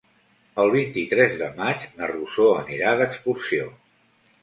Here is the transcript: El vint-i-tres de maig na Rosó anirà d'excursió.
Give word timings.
El 0.63 0.73
vint-i-tres 0.75 1.37
de 1.43 1.51
maig 1.61 1.87
na 2.01 2.09
Rosó 2.15 2.51
anirà 2.65 2.99
d'excursió. 3.05 3.73